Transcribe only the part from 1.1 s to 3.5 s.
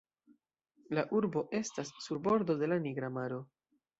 urbo estas sur bordo de la Nigra maro.